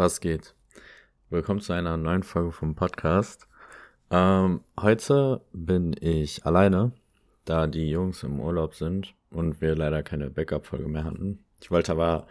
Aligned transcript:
Was 0.00 0.20
geht? 0.22 0.54
Willkommen 1.28 1.60
zu 1.60 1.74
einer 1.74 1.98
neuen 1.98 2.22
Folge 2.22 2.52
vom 2.52 2.74
Podcast. 2.74 3.46
Ähm, 4.10 4.62
heute 4.80 5.42
bin 5.52 5.94
ich 6.00 6.46
alleine, 6.46 6.92
da 7.44 7.66
die 7.66 7.90
Jungs 7.90 8.22
im 8.22 8.40
Urlaub 8.40 8.74
sind 8.74 9.14
und 9.28 9.60
wir 9.60 9.76
leider 9.76 10.02
keine 10.02 10.30
Backup-Folge 10.30 10.88
mehr 10.88 11.04
hatten. 11.04 11.44
Ich 11.60 11.70
wollte 11.70 11.92
aber 11.92 12.26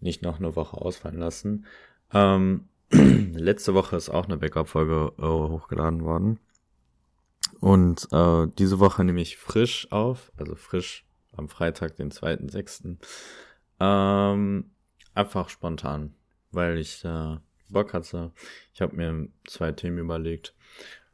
nicht 0.00 0.22
noch 0.22 0.40
eine 0.40 0.56
Woche 0.56 0.76
ausfallen 0.76 1.20
lassen. 1.20 1.64
Ähm, 2.12 2.66
letzte 2.90 3.72
Woche 3.74 3.94
ist 3.94 4.08
auch 4.08 4.24
eine 4.24 4.38
Backup-Folge 4.38 5.12
äh, 5.16 5.22
hochgeladen 5.22 6.02
worden. 6.02 6.40
Und 7.60 8.08
äh, 8.10 8.48
diese 8.58 8.80
Woche 8.80 9.04
nehme 9.04 9.20
ich 9.20 9.36
frisch 9.36 9.86
auf, 9.92 10.32
also 10.36 10.56
frisch 10.56 11.06
am 11.36 11.48
Freitag, 11.48 11.94
den 11.94 12.10
2.6. 12.10 12.96
Ähm, 13.78 14.72
einfach 15.14 15.50
spontan, 15.50 16.16
weil 16.52 16.78
ich 16.78 17.04
äh, 17.04 17.36
Bock 17.68 17.94
hatte. 17.94 18.32
Ich 18.74 18.80
habe 18.80 18.96
mir 18.96 19.28
zwei 19.46 19.72
Themen 19.72 19.98
überlegt. 19.98 20.54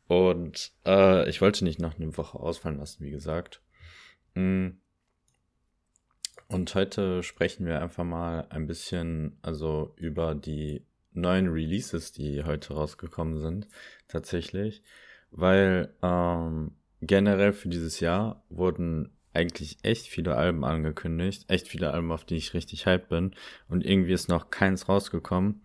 Und 0.07 0.73
äh, 0.87 1.29
ich 1.29 1.41
wollte 1.41 1.65
nicht 1.65 1.81
noch 1.81 1.99
eine 1.99 2.17
Woche 2.17 2.39
ausfallen 2.39 2.79
lassen, 2.79 3.05
wie 3.05 3.11
gesagt. 3.11 3.63
Mm. 4.35 4.69
Und 6.49 6.75
heute 6.75 7.23
sprechen 7.23 7.67
wir 7.67 7.83
einfach 7.83 8.05
mal 8.05 8.47
ein 8.49 8.67
bisschen, 8.67 9.39
also 9.43 9.93
über 9.97 10.35
die 10.35 10.83
neuen 11.13 11.49
Releases, 11.49 12.13
die 12.13 12.43
heute 12.43 12.73
rausgekommen 12.73 13.39
sind, 13.39 13.69
tatsächlich. 14.09 14.83
Weil 15.31 15.93
ähm, 16.03 16.73
generell 17.03 17.53
für 17.53 17.69
dieses 17.69 18.01
Jahr 18.01 18.43
wurden 18.49 19.13
eigentlich 19.39 19.79
echt 19.83 20.09
viele 20.09 20.37
Alben 20.37 20.65
angekündigt. 20.65 21.45
Echt 21.49 21.69
viele 21.69 21.93
Alben, 21.93 22.11
auf 22.11 22.25
die 22.25 22.37
ich 22.37 22.55
richtig 22.55 22.87
hyped 22.87 23.09
bin. 23.09 23.35
Und 23.69 23.87
irgendwie 23.87 24.13
ist 24.13 24.29
noch 24.29 24.51
keins 24.51 24.89
rausgekommen. 24.89 25.63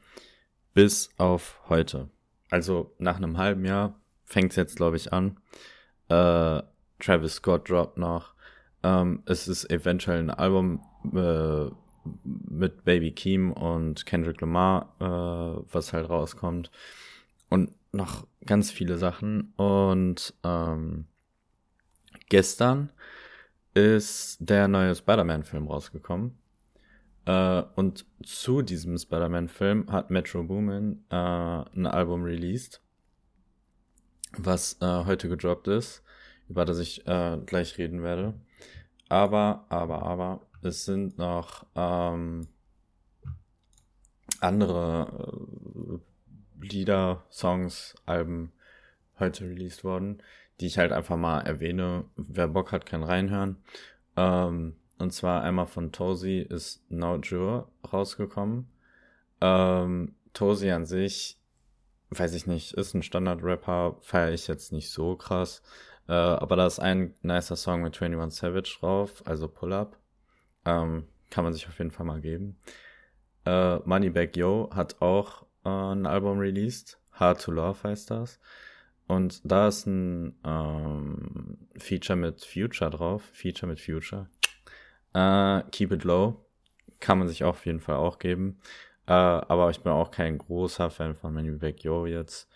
Bis 0.73 1.09
auf 1.17 1.59
heute. 1.69 2.09
Also 2.49 2.93
nach 2.99 3.17
einem 3.17 3.37
halben 3.37 3.65
Jahr 3.65 3.99
fängt 4.25 4.51
es 4.51 4.57
jetzt, 4.57 4.75
glaube 4.75 4.97
ich, 4.97 5.11
an. 5.11 5.37
Äh, 6.07 6.61
Travis 6.99 7.35
Scott 7.35 7.69
droppt 7.69 7.97
noch. 7.97 8.33
Ähm, 8.83 9.23
es 9.25 9.47
ist 9.47 9.69
eventuell 9.71 10.19
ein 10.19 10.29
Album 10.29 10.83
äh, 11.13 11.71
mit 12.23 12.83
Baby 12.85 13.11
Keem 13.11 13.51
und 13.51 14.05
Kendrick 14.05 14.39
Lamar, 14.41 14.93
äh, 14.99 15.73
was 15.73 15.93
halt 15.93 16.09
rauskommt. 16.09 16.69
Und 17.49 17.71
noch 17.91 18.27
ganz 18.45 18.69
viele 18.69 18.97
Sachen. 18.97 19.53
Und 19.55 20.33
ähm, 20.43 21.05
gestern 22.29 22.91
ist 23.73 24.37
der 24.39 24.67
neue 24.67 24.95
Spider-Man-Film 24.95 25.67
rausgekommen. 25.67 26.37
Äh, 27.25 27.63
und 27.75 28.05
zu 28.23 28.61
diesem 28.61 28.97
Spider-Man-Film 28.97 29.91
hat 29.91 30.09
Metro 30.09 30.43
Boomin 30.43 31.03
äh, 31.09 31.15
ein 31.15 31.85
Album 31.85 32.23
released, 32.23 32.81
was 34.37 34.77
äh, 34.81 35.05
heute 35.05 35.29
gedroppt 35.29 35.67
ist, 35.67 36.03
über 36.49 36.65
das 36.65 36.79
ich 36.79 37.07
äh, 37.07 37.37
gleich 37.45 37.77
reden 37.77 38.03
werde. 38.03 38.33
Aber, 39.09 39.65
aber, 39.69 40.03
aber, 40.03 40.41
es 40.61 40.85
sind 40.85 41.17
noch 41.17 41.65
ähm, 41.75 42.47
andere 44.39 45.99
äh, 46.61 46.65
Lieder, 46.65 47.23
Songs, 47.29 47.95
Alben 48.05 48.51
heute 49.19 49.45
released 49.45 49.83
worden, 49.83 50.21
die 50.63 50.67
ich 50.67 50.77
halt 50.77 50.93
einfach 50.93 51.17
mal 51.17 51.41
erwähne. 51.41 52.05
Wer 52.15 52.47
Bock 52.47 52.71
hat, 52.71 52.85
kann 52.85 53.03
reinhören. 53.03 53.57
Ähm, 54.15 54.77
und 54.97 55.11
zwar 55.11 55.43
einmal 55.43 55.67
von 55.67 55.91
Tozy 55.91 56.39
ist 56.39 56.89
No 56.89 57.17
Jure 57.17 57.67
rausgekommen. 57.91 58.69
Ähm, 59.41 60.15
Tozy 60.31 60.71
an 60.71 60.85
sich, 60.85 61.37
weiß 62.11 62.33
ich 62.33 62.47
nicht, 62.47 62.75
ist 62.75 62.93
ein 62.93 63.03
Standard-Rapper, 63.03 63.97
feiere 63.99 64.31
ich 64.31 64.47
jetzt 64.47 64.71
nicht 64.71 64.89
so 64.89 65.17
krass. 65.17 65.63
Äh, 66.07 66.13
aber 66.13 66.55
da 66.55 66.65
ist 66.65 66.79
ein 66.79 67.13
nicer 67.23 67.57
Song 67.57 67.81
mit 67.81 68.01
21 68.01 68.39
Savage 68.39 68.77
drauf, 68.79 69.21
also 69.25 69.49
Pull 69.49 69.73
Up. 69.73 69.97
Ähm, 70.63 71.09
kann 71.29 71.43
man 71.43 71.51
sich 71.51 71.67
auf 71.67 71.77
jeden 71.77 71.91
Fall 71.91 72.05
mal 72.05 72.21
geben. 72.21 72.57
Äh, 73.45 73.79
Moneybag 73.79 74.37
Yo 74.37 74.69
hat 74.73 75.01
auch 75.01 75.45
äh, 75.65 75.69
ein 75.69 76.05
Album 76.05 76.39
released. 76.39 77.01
Hard 77.11 77.41
to 77.41 77.51
Love 77.51 77.83
heißt 77.83 78.11
das. 78.11 78.39
Und 79.07 79.41
da 79.43 79.67
ist 79.67 79.85
ein 79.85 80.35
ähm, 80.45 81.57
Feature 81.77 82.17
mit 82.17 82.43
Future 82.43 82.89
drauf. 82.89 83.23
Feature 83.33 83.69
mit 83.69 83.79
Future. 83.79 84.29
Äh, 85.13 85.63
Keep 85.71 85.91
It 85.91 86.03
Low. 86.03 86.45
Kann 86.99 87.19
man 87.19 87.27
sich 87.27 87.43
auf 87.43 87.65
jeden 87.65 87.81
Fall 87.81 87.97
auch 87.97 88.17
geben. 88.19 88.59
Äh, 89.05 89.11
aber 89.11 89.69
ich 89.69 89.81
bin 89.81 89.91
auch 89.91 90.11
kein 90.11 90.37
großer 90.37 90.89
Fan 90.89 91.15
von 91.15 91.33
Moneybag 91.33 91.75
Yo 91.79 92.05
jetzt. 92.05 92.49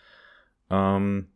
Ähm, 0.70 1.28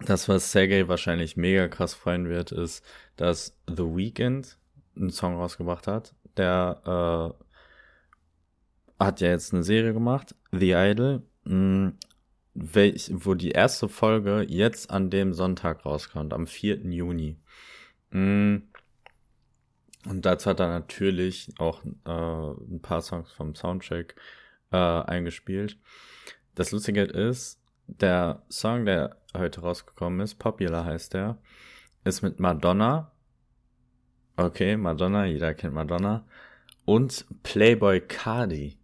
das, 0.00 0.28
was 0.28 0.52
Sergey 0.52 0.88
wahrscheinlich 0.88 1.36
mega 1.36 1.68
krass 1.68 1.94
freuen 1.94 2.28
wird, 2.28 2.52
ist, 2.52 2.84
dass 3.16 3.58
The 3.68 3.84
Weeknd 3.84 4.58
einen 4.96 5.10
Song 5.10 5.36
rausgebracht 5.36 5.86
hat. 5.86 6.14
Der 6.36 7.34
äh, 8.98 9.04
hat 9.04 9.20
ja 9.20 9.28
jetzt 9.28 9.54
eine 9.54 9.62
Serie 9.62 9.92
gemacht, 9.92 10.34
The 10.52 10.72
Idol, 10.72 11.22
mm, 11.44 11.88
welch, 12.56 13.10
wo 13.12 13.34
die 13.34 13.50
erste 13.50 13.88
Folge 13.88 14.44
jetzt 14.48 14.90
an 14.90 15.10
dem 15.10 15.32
Sonntag 15.32 15.84
rauskommt, 15.84 16.32
am 16.32 16.46
4. 16.46 16.78
Juni. 16.90 17.36
Mm, 18.10 18.56
und 20.08 20.24
dazu 20.24 20.50
hat 20.50 20.60
er 20.60 20.68
natürlich 20.68 21.52
auch 21.58 21.84
äh, 21.84 22.10
ein 22.10 22.80
paar 22.80 23.02
Songs 23.02 23.32
vom 23.32 23.54
Soundtrack 23.54 24.14
äh, 24.72 24.76
eingespielt. 24.76 25.78
Das 26.54 26.70
Lustige 26.70 27.02
ist, 27.02 27.60
der 27.86 28.42
Song, 28.48 28.86
der 28.86 29.16
heute 29.36 29.60
rausgekommen 29.60 30.20
ist, 30.20 30.36
Popular 30.36 30.84
heißt 30.84 31.14
der, 31.14 31.38
ist 32.04 32.22
mit 32.22 32.40
Madonna 32.40 33.12
Okay, 34.38 34.76
Madonna, 34.76 35.24
jeder 35.24 35.54
kennt 35.54 35.72
Madonna. 35.72 36.26
Und 36.84 37.24
Playboy 37.42 38.02
Cardi. 38.02 38.78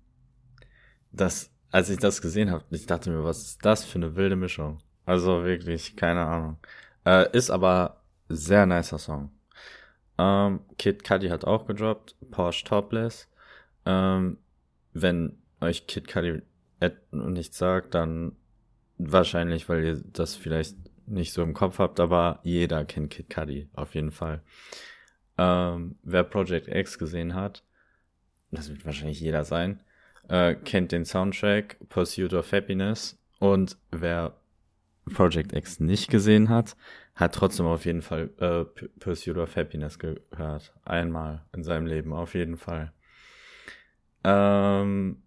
Das, 1.12 1.51
als 1.72 1.88
ich 1.88 1.98
das 1.98 2.22
gesehen 2.22 2.50
habe, 2.50 2.64
ich 2.70 2.86
dachte 2.86 3.10
mir, 3.10 3.24
was 3.24 3.42
ist 3.42 3.64
das 3.64 3.84
für 3.84 3.96
eine 3.96 4.14
wilde 4.14 4.36
Mischung? 4.36 4.78
Also 5.06 5.42
wirklich, 5.44 5.96
keine 5.96 6.20
Ahnung. 6.20 6.58
Äh, 7.04 7.36
ist 7.36 7.50
aber 7.50 8.02
sehr 8.28 8.66
nicer 8.66 8.98
Song. 8.98 9.32
Ähm, 10.18 10.60
Kid 10.78 11.02
Cudi 11.02 11.28
hat 11.28 11.44
auch 11.44 11.66
gedroppt, 11.66 12.14
Porsche 12.30 12.64
Topless. 12.64 13.28
Ähm, 13.86 14.38
wenn 14.92 15.38
euch 15.60 15.86
Kid 15.86 16.06
Cudi 16.06 16.42
nichts 17.10 17.58
sagt, 17.58 17.94
dann 17.94 18.36
wahrscheinlich, 18.98 19.68
weil 19.68 19.84
ihr 19.84 20.02
das 20.12 20.34
vielleicht 20.36 20.76
nicht 21.06 21.32
so 21.32 21.42
im 21.42 21.54
Kopf 21.54 21.78
habt, 21.78 22.00
aber 22.00 22.40
jeder 22.42 22.84
kennt 22.84 23.10
Kid 23.10 23.30
Cudi 23.30 23.68
auf 23.72 23.94
jeden 23.94 24.12
Fall. 24.12 24.42
Ähm, 25.38 25.96
wer 26.02 26.24
Project 26.24 26.68
X 26.68 26.98
gesehen 26.98 27.34
hat, 27.34 27.64
das 28.50 28.68
wird 28.68 28.84
wahrscheinlich 28.84 29.20
jeder 29.20 29.44
sein, 29.44 29.82
äh, 30.28 30.54
kennt 30.54 30.92
den 30.92 31.04
Soundtrack 31.04 31.76
Pursuit 31.88 32.32
of 32.34 32.52
Happiness. 32.52 33.18
Und 33.38 33.76
wer 33.90 34.34
Project 35.12 35.52
X 35.52 35.80
nicht 35.80 36.10
gesehen 36.10 36.48
hat, 36.48 36.76
hat 37.14 37.34
trotzdem 37.34 37.66
auf 37.66 37.84
jeden 37.84 38.02
Fall 38.02 38.30
äh, 38.38 38.64
Pursuit 39.00 39.36
of 39.36 39.56
Happiness 39.56 39.98
gehört. 39.98 40.72
Einmal 40.84 41.44
in 41.52 41.62
seinem 41.64 41.86
Leben, 41.86 42.12
auf 42.12 42.34
jeden 42.34 42.56
Fall. 42.56 42.92
Ähm, 44.24 45.22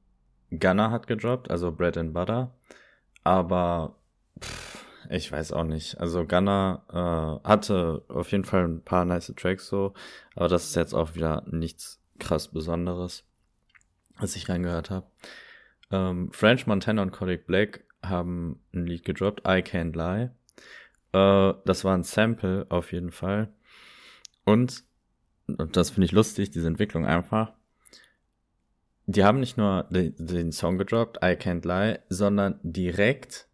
Gunner 0.51 0.91
hat 0.91 1.07
gedroppt, 1.07 1.51
also 1.51 1.71
Bread 1.71 1.97
and 1.97 2.13
Butter. 2.13 2.53
Aber 3.23 3.97
pff, 4.41 4.85
ich 5.09 5.31
weiß 5.31 5.51
auch 5.51 5.63
nicht. 5.63 5.99
Also 5.99 6.25
Gunner 6.25 7.41
äh, 7.43 7.47
hatte 7.47 8.03
auf 8.07 8.31
jeden 8.31 8.45
Fall 8.45 8.65
ein 8.65 8.81
paar 8.81 9.05
nice 9.05 9.33
Tracks 9.35 9.67
so, 9.67 9.93
aber 10.35 10.47
das 10.47 10.65
ist 10.65 10.75
jetzt 10.75 10.93
auch 10.93 11.15
wieder 11.15 11.43
nichts 11.47 12.01
krass 12.19 12.47
Besonderes, 12.47 13.23
was 14.19 14.35
ich 14.35 14.49
reingehört 14.49 14.89
habe. 14.89 15.07
Ähm, 15.91 16.31
French 16.31 16.67
Montana 16.67 17.01
und 17.01 17.11
Kodak 17.11 17.45
Black 17.45 17.85
haben 18.01 18.59
ein 18.73 18.85
Lied 18.85 19.05
gedroppt, 19.05 19.41
I 19.41 19.61
Can't 19.61 19.95
Lie. 19.95 20.31
Äh, 21.13 21.53
das 21.65 21.83
war 21.83 21.95
ein 21.95 22.03
Sample 22.03 22.65
auf 22.69 22.91
jeden 22.91 23.11
Fall. 23.11 23.53
Und, 24.45 24.83
und 25.47 25.75
das 25.75 25.91
finde 25.91 26.05
ich 26.05 26.11
lustig, 26.11 26.51
diese 26.51 26.67
Entwicklung 26.67 27.05
einfach. 27.05 27.53
Die 29.07 29.23
haben 29.23 29.39
nicht 29.39 29.57
nur 29.57 29.83
den, 29.89 30.15
den 30.17 30.51
Song 30.51 30.77
gedroppt, 30.77 31.17
I 31.17 31.35
Can't 31.35 31.65
Lie, 31.67 31.99
sondern 32.09 32.59
direkt 32.63 33.47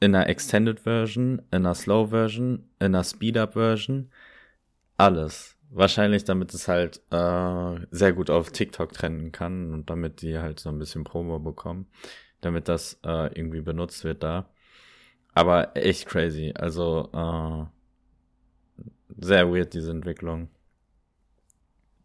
in 0.00 0.14
einer 0.14 0.28
Extended 0.28 0.80
Version, 0.80 1.42
in 1.50 1.66
einer 1.66 1.74
Slow 1.74 2.10
Version, 2.10 2.70
in 2.78 2.86
einer 2.86 3.04
Speed 3.04 3.36
Up 3.36 3.54
Version, 3.54 4.10
alles. 4.96 5.57
Wahrscheinlich, 5.70 6.24
damit 6.24 6.54
es 6.54 6.66
halt 6.66 7.02
äh, 7.10 7.86
sehr 7.90 8.12
gut 8.14 8.30
auf 8.30 8.50
TikTok 8.50 8.92
trennen 8.92 9.32
kann 9.32 9.74
und 9.74 9.90
damit 9.90 10.22
die 10.22 10.38
halt 10.38 10.60
so 10.60 10.70
ein 10.70 10.78
bisschen 10.78 11.04
Promo 11.04 11.38
bekommen, 11.38 11.86
damit 12.40 12.68
das 12.68 12.98
äh, 13.04 13.26
irgendwie 13.38 13.60
benutzt 13.60 14.02
wird 14.04 14.22
da. 14.22 14.48
Aber 15.34 15.76
echt 15.76 16.06
crazy. 16.06 16.54
Also 16.56 17.10
äh, 17.12 17.66
sehr 19.18 19.52
weird 19.52 19.74
diese 19.74 19.90
Entwicklung. 19.90 20.48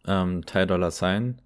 Ähm, 0.05 0.45
Ty 0.45 0.67
Dollar 0.67 0.91
Sign 0.91 1.41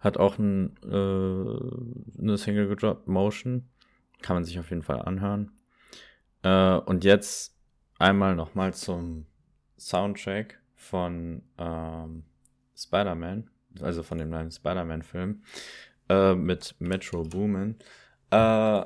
hat 0.00 0.18
auch 0.18 0.38
ein, 0.38 0.76
äh, 0.84 2.20
eine 2.20 2.36
Single 2.36 2.68
gedroppt, 2.68 3.08
Motion. 3.08 3.68
Kann 4.20 4.36
man 4.36 4.44
sich 4.44 4.58
auf 4.58 4.70
jeden 4.70 4.82
Fall 4.82 5.00
anhören. 5.02 5.50
Äh, 6.42 6.74
und 6.76 7.04
jetzt 7.04 7.56
einmal 7.98 8.36
nochmal 8.36 8.74
zum 8.74 9.26
Soundtrack 9.78 10.61
von 10.82 11.42
ähm, 11.58 12.24
Spider-Man, 12.76 13.48
also 13.80 14.02
von 14.02 14.18
dem 14.18 14.30
neuen 14.30 14.50
Spider-Man-Film, 14.50 15.42
äh, 16.08 16.34
mit 16.34 16.74
Metro 16.80 17.22
Boomin. 17.22 17.76
Äh, 18.30 18.84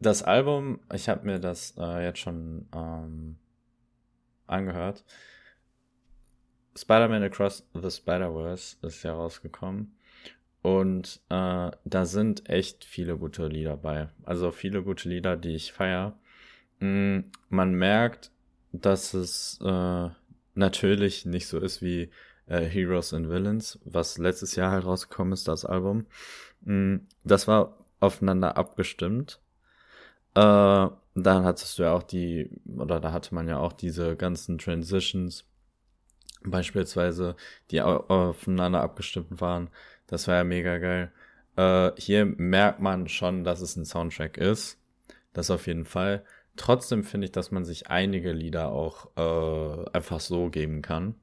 das 0.00 0.22
Album, 0.22 0.80
ich 0.92 1.08
habe 1.08 1.24
mir 1.24 1.38
das 1.38 1.74
äh, 1.78 2.04
jetzt 2.04 2.18
schon 2.18 2.68
ähm, 2.74 3.36
angehört. 4.46 5.04
Spider-Man 6.76 7.22
Across 7.22 7.68
the 7.74 7.90
Spider-Verse 7.90 8.76
ist 8.82 9.02
ja 9.04 9.14
rausgekommen. 9.14 9.96
Und 10.62 11.20
äh, 11.28 11.70
da 11.84 12.04
sind 12.04 12.48
echt 12.48 12.84
viele 12.84 13.16
gute 13.16 13.46
Lieder 13.46 13.76
bei. 13.76 14.08
Also 14.24 14.50
viele 14.50 14.82
gute 14.82 15.08
Lieder, 15.08 15.36
die 15.36 15.54
ich 15.54 15.72
feiere. 15.72 16.18
Mm, 16.80 17.20
man 17.50 17.74
merkt, 17.74 18.30
dass 18.72 19.14
es 19.14 19.60
äh, 19.62 20.08
natürlich 20.54 21.26
nicht 21.26 21.46
so 21.46 21.58
ist 21.58 21.82
wie 21.82 22.10
äh, 22.46 22.60
Heroes 22.60 23.12
and 23.12 23.28
Villains, 23.28 23.78
was 23.84 24.18
letztes 24.18 24.56
Jahr 24.56 24.70
halt 24.70 24.84
rausgekommen 24.84 25.32
ist, 25.32 25.48
das 25.48 25.64
Album. 25.64 26.06
Mm, 26.62 26.96
das 27.24 27.48
war 27.48 27.78
aufeinander 28.00 28.56
abgestimmt. 28.56 29.40
Äh, 30.34 30.88
dann 31.16 31.44
hattest 31.44 31.78
du 31.78 31.84
ja 31.84 31.92
auch 31.92 32.02
die, 32.02 32.50
oder 32.76 33.00
da 33.00 33.12
hatte 33.12 33.34
man 33.34 33.48
ja 33.48 33.58
auch 33.58 33.72
diese 33.72 34.16
ganzen 34.16 34.58
Transitions, 34.58 35.44
beispielsweise, 36.42 37.36
die 37.70 37.80
aufeinander 37.80 38.82
abgestimmt 38.82 39.40
waren. 39.40 39.70
Das 40.06 40.28
war 40.28 40.36
ja 40.36 40.44
mega 40.44 40.78
geil. 40.78 41.12
Äh, 41.56 41.92
hier 41.96 42.26
merkt 42.26 42.80
man 42.80 43.08
schon, 43.08 43.44
dass 43.44 43.60
es 43.60 43.76
ein 43.76 43.84
Soundtrack 43.84 44.36
ist. 44.36 44.78
Das 45.32 45.50
auf 45.50 45.66
jeden 45.66 45.84
Fall. 45.84 46.24
Trotzdem 46.56 47.02
finde 47.04 47.26
ich, 47.26 47.32
dass 47.32 47.50
man 47.50 47.64
sich 47.64 47.88
einige 47.88 48.32
Lieder 48.32 48.70
auch 48.70 49.08
äh, 49.16 49.90
einfach 49.92 50.20
so 50.20 50.50
geben 50.50 50.82
kann. 50.82 51.16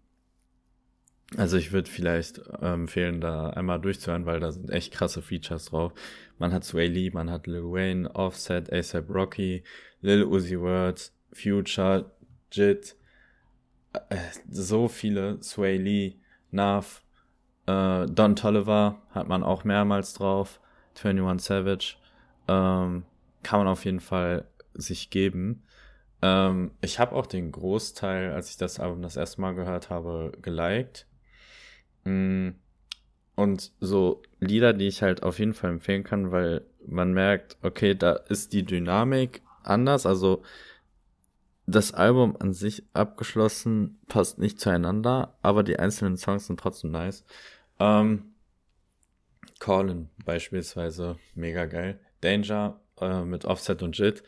Also 1.38 1.56
ich 1.56 1.72
würde 1.72 1.90
vielleicht 1.90 2.40
äh, 2.40 2.74
empfehlen, 2.74 3.22
da 3.22 3.52
einmal 3.52 3.80
durchzuhören, 3.80 4.26
weil 4.26 4.42
da 4.42 4.52
sind 4.52 4.70
echt 4.70 4.94
krasse 4.94 5.22
Features 5.22 5.66
drauf. 5.66 5.94
Man 6.38 6.52
hat 6.54 6.66
Sway 6.66 6.88
Lee, 6.88 7.10
man 7.12 7.32
hat 7.32 7.48
Lil 7.48 7.64
Wayne, 7.64 8.14
Offset, 8.14 8.72
ASAP 8.72 9.10
Rocky, 9.10 9.64
Lil 10.02 10.26
Uzi 10.26 10.60
Words, 10.60 11.14
Future, 11.32 12.12
Jit, 12.52 12.98
äh, 13.94 14.18
so 14.50 14.90
viele, 14.90 15.42
Sway 15.42 15.78
Lee, 15.78 16.16
Nav, 16.52 17.02
äh, 17.66 18.06
Don 18.08 18.36
Tolliver 18.36 19.02
hat 19.12 19.30
man 19.30 19.44
auch 19.44 19.64
mehrmals 19.64 20.14
drauf, 20.14 20.60
21 21.02 21.46
Savage, 21.46 21.96
ähm, 22.50 23.04
kann 23.44 23.60
man 23.60 23.68
auf 23.68 23.86
jeden 23.86 24.02
Fall 24.02 24.46
sich 24.74 25.10
geben. 25.10 25.64
Ähm, 26.22 26.72
ich 26.82 27.00
habe 27.00 27.16
auch 27.16 27.26
den 27.26 27.52
Großteil, 27.52 28.32
als 28.32 28.50
ich 28.50 28.58
das 28.58 28.80
Album 28.80 29.02
das 29.02 29.18
erste 29.18 29.42
Mal 29.42 29.56
gehört 29.56 29.90
habe, 29.90 30.32
geliked. 30.42 31.08
Mm, 32.04 32.50
und 33.36 33.72
so 33.80 34.22
Lieder, 34.40 34.74
die 34.74 34.88
ich 34.88 35.02
halt 35.02 35.24
auf 35.24 35.40
jeden 35.40 35.54
Fall 35.54 35.72
empfehlen 35.72 36.04
kann, 36.04 36.32
weil 36.32 36.66
man 36.86 37.14
merkt, 37.14 37.58
okay, 37.62 37.96
da 37.96 38.14
ist 38.14 38.54
die 38.54 38.64
Dynamik 38.64 39.42
anders. 39.64 40.06
Also 40.06 40.44
das 41.66 41.94
Album 41.94 42.36
an 42.40 42.54
sich 42.54 42.84
abgeschlossen 42.94 44.00
passt 44.08 44.40
nicht 44.40 44.60
zueinander, 44.60 45.38
aber 45.42 45.64
die 45.64 45.80
einzelnen 45.80 46.18
Songs 46.18 46.48
sind 46.48 46.60
trotzdem 46.60 46.92
nice. 46.92 47.24
Ähm, 47.80 48.34
Colin 49.60 50.10
beispielsweise, 50.26 51.18
mega 51.36 51.66
geil. 51.66 52.00
Danger 52.22 52.80
äh, 53.00 53.24
mit 53.24 53.46
Offset 53.46 53.82
und 53.84 53.98
Jit 53.98 54.24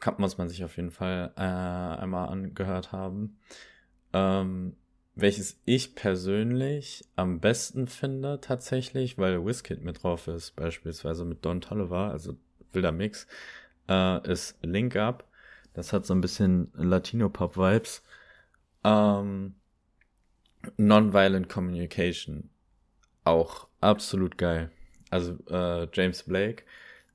kann, 0.00 0.14
muss 0.18 0.38
man 0.38 0.48
sich 0.48 0.64
auf 0.64 0.76
jeden 0.76 0.90
Fall 0.90 1.32
äh, 1.36 1.40
einmal 1.40 2.28
angehört 2.28 2.92
haben. 2.92 3.38
Ähm, 4.12 4.76
welches 5.14 5.60
ich 5.64 5.94
persönlich 5.94 7.04
am 7.16 7.40
besten 7.40 7.86
finde 7.88 8.40
tatsächlich, 8.40 9.16
weil 9.16 9.44
Wizkid 9.44 9.82
mit 9.82 10.02
drauf 10.02 10.28
ist, 10.28 10.56
beispielsweise 10.56 11.24
mit 11.24 11.44
Don 11.44 11.60
Tolliver, 11.60 12.10
also 12.10 12.36
wilder 12.72 12.92
Mix, 12.92 13.26
äh, 13.88 14.30
ist 14.30 14.58
Link 14.62 14.94
Up. 14.96 15.24
Das 15.72 15.92
hat 15.92 16.06
so 16.06 16.14
ein 16.14 16.20
bisschen 16.20 16.70
Latino-Pop-Vibes. 16.74 18.02
Ähm, 18.84 19.54
Nonviolent 20.76 21.48
Communication. 21.48 22.50
Auch 23.24 23.68
absolut 23.80 24.38
geil. 24.38 24.70
Also 25.10 25.36
äh, 25.48 25.88
James 25.92 26.22
Blake 26.24 26.64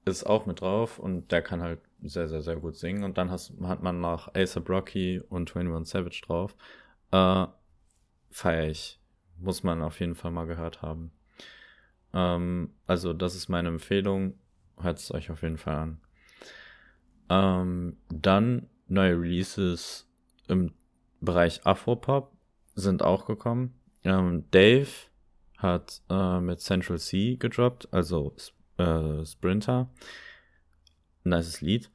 ist 0.06 0.24
auch 0.24 0.46
mit 0.46 0.62
drauf 0.62 1.00
und 1.00 1.32
der 1.32 1.42
kann 1.42 1.62
halt 1.62 1.80
sehr, 2.02 2.28
sehr, 2.28 2.42
sehr 2.42 2.56
gut 2.58 2.76
singen. 2.76 3.04
Und 3.04 3.18
dann 3.18 3.32
hast, 3.32 3.54
hat 3.64 3.84
man 3.84 4.02
noch 4.02 4.34
ASAP 4.34 4.70
Rocky 4.70 5.22
und 5.30 5.56
21 5.56 5.92
Savage 5.92 6.22
drauf. 6.26 6.56
Äh, 7.12 7.48
feier 8.32 8.68
ich. 8.70 9.00
Muss 9.38 9.64
man 9.64 9.82
auf 9.82 10.00
jeden 10.00 10.16
Fall 10.16 10.32
mal 10.32 10.46
gehört 10.46 10.82
haben. 10.82 11.12
Ähm, 12.14 12.74
also, 12.88 13.14
das 13.14 13.36
ist 13.36 13.50
meine 13.50 13.70
Empfehlung. 13.70 14.36
Hört 14.80 15.00
es 15.00 15.14
euch 15.14 15.32
auf 15.32 15.42
jeden 15.42 15.58
Fall 15.58 15.76
an. 15.76 16.02
Ähm, 17.30 17.98
dann 18.10 18.68
neue 18.88 19.20
Releases 19.20 20.08
im 20.48 20.74
Bereich 21.22 21.66
Afropop 21.66 22.32
sind 22.76 23.04
auch 23.04 23.26
gekommen. 23.26 23.74
Ähm, 24.04 24.46
Dave 24.52 24.90
hat 25.58 26.02
äh, 26.10 26.40
mit 26.40 26.60
Central 26.60 27.00
C 27.00 27.36
gedroppt, 27.36 27.88
also 27.92 28.36
äh, 28.78 29.26
Sprinter. 29.26 29.90
Nices 31.24 31.62
Lied. 31.62 31.90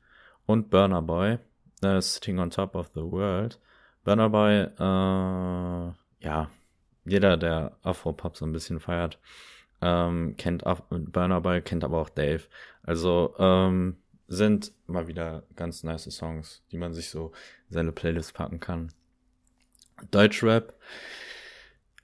Und 0.47 0.71
Burner 0.71 1.03
Boy, 1.03 1.39
äh, 1.83 2.01
Sitting 2.01 2.39
on 2.39 2.51
Top 2.51 2.75
of 2.75 2.91
the 2.95 3.03
World. 3.03 3.59
Burner 4.05 4.31
Boy, 4.31 4.61
äh, 4.61 5.93
ja, 6.25 6.51
jeder, 7.05 7.37
der 7.37 7.77
Afro-Pop 7.83 8.37
so 8.37 8.45
ein 8.45 8.53
bisschen 8.53 8.81
feiert, 8.81 9.19
ähm, 9.81 10.37
kennt 10.37 10.67
Af 10.67 10.83
Burner 10.91 11.41
Boy, 11.41 11.61
kennt 11.61 11.85
aber 11.85 12.01
auch 12.01 12.09
Dave. 12.09 12.43
Also 12.83 13.35
ähm, 13.39 13.97
sind 14.29 14.73
mal 14.87 15.09
wieder 15.09 15.45
ganz 15.55 15.83
nice 15.83 16.05
Songs, 16.11 16.63
die 16.71 16.79
man 16.79 16.95
sich 16.95 17.11
so 17.11 17.33
in 17.69 17.75
seine 17.75 17.93
Playlist 17.93 18.35
packen 18.35 18.61
kann. 18.61 18.93
Deutschrap 20.11 20.75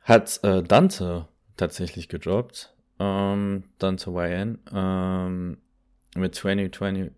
hat 0.03 0.41
äh, 0.43 0.63
Dante 0.63 1.29
tatsächlich 1.57 2.09
gedroppt. 2.09 2.75
Ähm, 2.99 3.65
Dante 3.79 4.11
YN 4.11 4.59
ähm, 4.73 5.59
mit 6.15 6.35
2020 6.35 7.13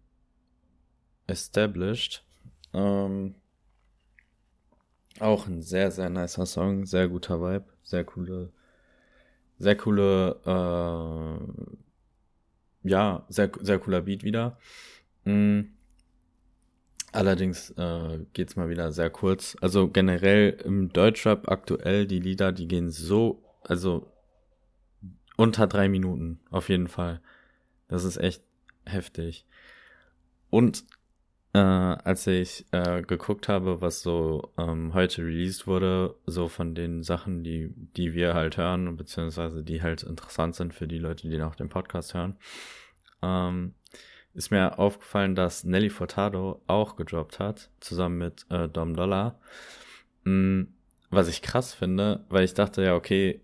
Established. 1.26 2.24
Ähm, 2.72 3.34
auch 5.20 5.46
ein 5.46 5.62
sehr, 5.62 5.90
sehr 5.90 6.10
nicer 6.10 6.46
Song, 6.46 6.86
sehr 6.86 7.08
guter 7.08 7.40
Vibe, 7.40 7.66
sehr 7.82 8.04
coole, 8.04 8.52
sehr 9.58 9.76
coole, 9.76 10.40
äh, 10.44 11.38
ja, 12.88 13.24
sehr, 13.28 13.50
sehr 13.60 13.78
cooler 13.78 14.02
Beat 14.02 14.24
wieder. 14.24 14.58
Mhm. 15.24 15.70
Allerdings 17.12 17.70
äh, 17.78 18.26
geht's 18.32 18.56
mal 18.56 18.68
wieder 18.68 18.90
sehr 18.90 19.08
kurz. 19.08 19.56
Also 19.60 19.88
generell 19.88 20.50
im 20.64 20.92
Deutschrap 20.92 21.48
aktuell 21.48 22.06
die 22.06 22.18
Lieder, 22.18 22.50
die 22.50 22.66
gehen 22.66 22.90
so, 22.90 23.40
also 23.62 24.10
unter 25.36 25.68
drei 25.68 25.88
Minuten 25.88 26.40
auf 26.50 26.68
jeden 26.68 26.88
Fall. 26.88 27.20
Das 27.86 28.02
ist 28.02 28.16
echt 28.16 28.42
heftig. 28.87 29.45
Und 30.50 30.85
äh, 31.55 31.59
als 31.59 32.26
ich 32.26 32.67
äh, 32.73 33.03
geguckt 33.03 33.49
habe, 33.49 33.81
was 33.81 34.03
so 34.03 34.53
ähm, 34.59 34.93
heute 34.93 35.23
released 35.23 35.67
wurde, 35.67 36.17
so 36.26 36.49
von 36.49 36.75
den 36.75 37.03
Sachen, 37.03 37.45
die, 37.45 37.73
die 37.97 38.14
wir 38.14 38.35
halt 38.35 38.57
hören, 38.57 38.97
beziehungsweise 38.97 39.62
die 39.62 39.81
halt 39.83 40.03
interessant 40.03 40.57
sind 40.57 40.75
für 40.75 40.88
die 40.88 40.99
Leute, 40.99 41.29
die 41.29 41.38
noch 41.38 41.55
den 41.55 41.69
Podcast 41.69 42.14
hören, 42.14 42.37
ähm, 43.23 43.75
ist 44.35 44.50
mir 44.50 44.81
aufgefallen, 44.81 45.37
dass 45.37 45.62
Nelly 45.62 45.91
Furtado 45.91 46.61
auch 46.67 46.97
gedroppt 46.97 47.38
hat, 47.38 47.71
zusammen 47.79 48.19
mit 48.19 48.47
äh, 48.50 48.69
Dom 48.69 48.95
Dollar. 48.95 49.38
Mhm, 50.25 50.75
was 51.11 51.29
ich 51.29 51.41
krass 51.41 51.73
finde, 51.73 52.25
weil 52.29 52.45
ich 52.45 52.55
dachte 52.55 52.83
ja, 52.83 52.97
okay, 52.97 53.41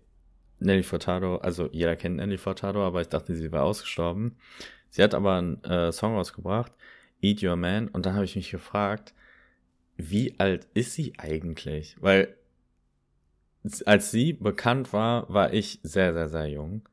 Nelly 0.59 0.83
Furtado, 0.83 1.37
also 1.37 1.69
jeder 1.71 1.95
kennt 1.95 2.17
Nelly 2.17 2.37
Furtado, 2.37 2.85
aber 2.85 3.01
ich 3.01 3.07
dachte, 3.07 3.35
sie 3.35 3.51
war 3.53 3.63
ausgestorben. 3.63 4.37
Sie 4.91 5.01
hat 5.01 5.15
aber 5.15 5.37
einen 5.37 5.63
äh, 5.63 5.91
Song 5.91 6.15
rausgebracht, 6.15 6.71
Eat 7.21 7.41
Your 7.41 7.55
Man. 7.55 7.87
Und 7.87 8.05
dann 8.05 8.13
habe 8.13 8.25
ich 8.25 8.35
mich 8.35 8.51
gefragt, 8.51 9.13
wie 9.97 10.39
alt 10.39 10.67
ist 10.73 10.93
sie 10.93 11.13
eigentlich? 11.17 11.95
Weil 11.99 12.35
als 13.85 14.11
sie 14.11 14.33
bekannt 14.33 14.91
war, 14.91 15.31
war 15.33 15.53
ich 15.53 15.79
sehr, 15.83 16.13
sehr, 16.13 16.29
sehr 16.29 16.47
jung. 16.47 16.87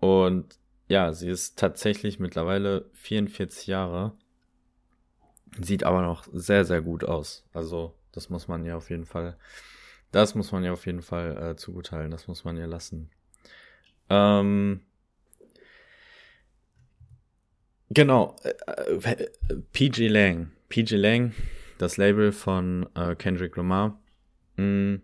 Und 0.00 0.58
ja, 0.88 1.12
sie 1.12 1.28
ist 1.28 1.58
tatsächlich 1.58 2.18
mittlerweile 2.18 2.86
44 2.92 3.66
Jahre. 3.66 4.12
Sieht 5.60 5.84
aber 5.84 6.02
noch 6.02 6.26
sehr, 6.32 6.64
sehr 6.64 6.80
gut 6.80 7.04
aus. 7.04 7.44
Also, 7.52 7.94
das 8.10 8.30
muss 8.30 8.48
man 8.48 8.64
ja 8.64 8.76
auf 8.76 8.90
jeden 8.90 9.04
Fall, 9.04 9.36
das 10.10 10.34
muss 10.34 10.50
man 10.50 10.64
ja 10.64 10.72
auf 10.72 10.86
jeden 10.86 11.02
Fall 11.02 11.36
äh, 11.36 11.56
zuguteilen. 11.56 12.10
Das 12.10 12.26
muss 12.26 12.44
man 12.44 12.56
ja 12.56 12.66
lassen. 12.66 13.10
Ähm, 14.08 14.80
genau, 17.92 18.36
äh, 18.42 19.12
äh 19.12 19.28
PG 19.72 20.08
Lang. 20.08 20.50
PG 20.68 20.96
Lang, 20.96 21.32
das 21.78 21.96
Label 21.96 22.32
von 22.32 22.86
äh, 22.94 23.14
Kendrick 23.14 23.56
Lamar. 23.56 23.98
Mm, 24.56 24.96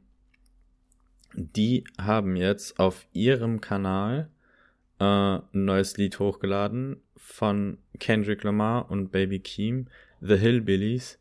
die 1.35 1.85
haben 2.01 2.37
jetzt 2.37 2.79
auf 2.79 3.07
ihrem 3.13 3.61
Kanal 3.61 4.31
äh, 4.99 5.05
ein 5.05 5.43
neues 5.53 5.97
Lied 5.97 6.19
hochgeladen 6.19 7.03
von 7.17 7.79
Kendrick 7.99 8.43
Lamar 8.43 8.91
und 8.91 9.11
Baby 9.11 9.41
Keem, 9.41 9.89
The 10.21 10.37
Hillbillies, 10.37 11.19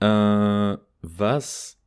äh, 0.00 0.76
was 1.02 1.78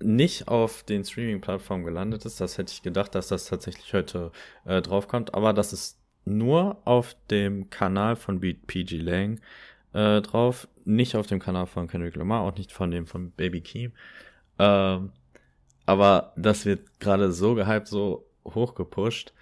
nicht 0.00 0.48
auf 0.48 0.82
den 0.82 1.04
Streaming-Plattformen 1.04 1.84
gelandet 1.84 2.24
ist. 2.24 2.40
Das 2.40 2.58
hätte 2.58 2.72
ich 2.72 2.82
gedacht, 2.82 3.14
dass 3.14 3.28
das 3.28 3.46
tatsächlich 3.46 3.92
heute 3.94 4.32
äh, 4.64 4.82
draufkommt, 4.82 5.34
aber 5.34 5.52
das 5.52 5.72
ist 5.72 6.01
nur 6.24 6.80
auf 6.84 7.16
dem 7.30 7.70
Kanal 7.70 8.16
von 8.16 8.40
PG 8.40 8.98
Lang 8.98 9.40
äh, 9.92 10.20
drauf, 10.20 10.68
nicht 10.84 11.16
auf 11.16 11.26
dem 11.26 11.38
Kanal 11.38 11.66
von 11.66 11.88
Kendrick 11.88 12.16
Lamar, 12.16 12.42
auch 12.42 12.56
nicht 12.56 12.72
von 12.72 12.90
dem 12.90 13.06
von 13.06 13.30
Baby 13.32 13.60
Keem. 13.60 13.92
Ähm, 14.58 15.12
aber 15.86 16.32
das 16.36 16.64
wird 16.64 17.00
gerade 17.00 17.32
so 17.32 17.54
gehypt, 17.54 17.88
so 17.88 18.26
hochgepusht. 18.44 19.32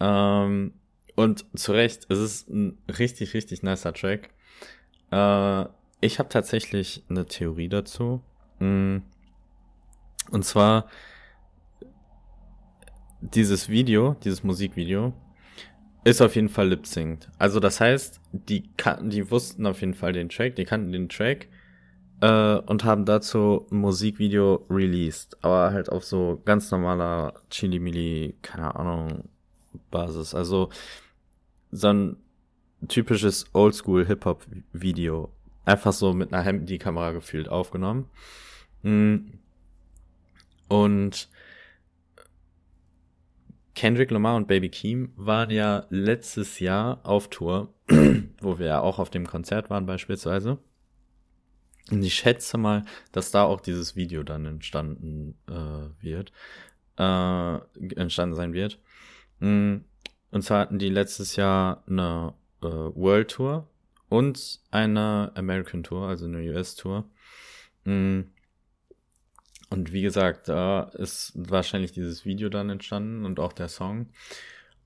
Ähm, 0.00 0.74
und 1.14 1.44
zu 1.58 1.72
Recht, 1.72 2.06
es 2.08 2.18
ist 2.18 2.48
ein 2.48 2.78
richtig, 2.98 3.34
richtig 3.34 3.62
nicer 3.62 3.92
Track. 3.92 4.30
Äh, 5.10 5.64
ich 6.00 6.18
habe 6.18 6.28
tatsächlich 6.28 7.04
eine 7.08 7.26
Theorie 7.26 7.68
dazu. 7.68 8.22
Mm. 8.58 8.98
Und 10.30 10.44
zwar 10.44 10.88
dieses 13.20 13.68
Video, 13.68 14.16
dieses 14.24 14.42
Musikvideo, 14.42 15.12
ist 16.04 16.20
auf 16.20 16.34
jeden 16.34 16.48
Fall 16.48 16.68
lip 16.68 16.84
-synced. 16.84 17.28
Also 17.38 17.60
das 17.60 17.80
heißt, 17.80 18.20
die 18.32 18.68
kannten, 18.76 19.10
die 19.10 19.30
wussten 19.30 19.66
auf 19.66 19.80
jeden 19.80 19.94
Fall 19.94 20.12
den 20.12 20.28
Track, 20.28 20.56
die 20.56 20.64
kannten 20.64 20.92
den 20.92 21.08
Track 21.08 21.48
äh, 22.20 22.56
und 22.56 22.84
haben 22.84 23.04
dazu 23.04 23.66
ein 23.70 23.78
Musikvideo 23.78 24.66
released, 24.70 25.36
aber 25.42 25.72
halt 25.72 25.90
auf 25.90 26.04
so 26.04 26.40
ganz 26.44 26.70
normaler 26.70 27.34
Chili-Mili, 27.50 28.36
keine 28.42 28.74
Ahnung, 28.74 29.28
Basis. 29.90 30.34
Also 30.34 30.70
so 31.70 31.88
ein 31.88 32.16
typisches 32.88 33.46
Oldschool 33.52 34.06
Hip-Hop-Video. 34.06 35.32
Einfach 35.64 35.92
so 35.92 36.12
mit 36.12 36.32
einer 36.32 36.42
Handy-Kamera 36.42 37.12
gefühlt 37.12 37.48
aufgenommen. 37.48 38.08
Mm. 38.82 39.16
Und 40.68 41.28
Kendrick 43.74 44.10
Lamar 44.10 44.36
und 44.36 44.48
Baby 44.48 44.68
Keem 44.68 45.12
waren 45.16 45.50
ja 45.50 45.86
letztes 45.88 46.60
Jahr 46.60 47.00
auf 47.04 47.28
Tour, 47.28 47.72
wo 48.40 48.58
wir 48.58 48.66
ja 48.66 48.80
auch 48.80 48.98
auf 48.98 49.10
dem 49.10 49.26
Konzert 49.26 49.70
waren 49.70 49.86
beispielsweise. 49.86 50.58
Und 51.90 52.02
ich 52.02 52.14
schätze 52.14 52.58
mal, 52.58 52.84
dass 53.10 53.30
da 53.30 53.44
auch 53.44 53.60
dieses 53.60 53.96
Video 53.96 54.22
dann 54.22 54.46
entstanden 54.46 55.36
äh, 55.48 56.02
wird, 56.02 56.32
äh, 56.98 57.56
entstanden 57.96 58.36
sein 58.36 58.52
wird. 58.52 58.78
Mm, 59.40 59.78
und 60.30 60.42
zwar 60.42 60.60
hatten 60.60 60.78
die 60.78 60.88
letztes 60.88 61.36
Jahr 61.36 61.82
eine 61.88 62.34
äh, 62.62 62.66
World 62.66 63.32
Tour 63.32 63.68
und 64.08 64.60
eine 64.70 65.32
American 65.34 65.82
Tour, 65.82 66.06
also 66.06 66.26
eine 66.26 66.38
US 66.52 66.76
Tour. 66.76 67.04
Mm, 67.84 68.22
und 69.72 69.92
wie 69.92 70.02
gesagt, 70.02 70.48
da 70.48 70.82
ist 70.94 71.32
wahrscheinlich 71.34 71.92
dieses 71.92 72.24
Video 72.24 72.48
dann 72.48 72.70
entstanden 72.70 73.24
und 73.24 73.40
auch 73.40 73.52
der 73.52 73.68
Song. 73.68 74.10